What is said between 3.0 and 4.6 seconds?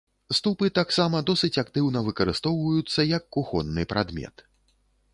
як кухонны прадмет.